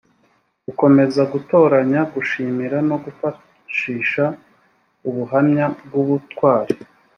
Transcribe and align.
gukomeza 0.65 1.21
gutoranya 1.33 2.01
gushimira 2.13 2.77
no 2.89 2.95
kwifashisha 3.01 4.25
ubuhamya 5.09 5.65
bw 5.83 5.93
ubutwari 6.01 6.75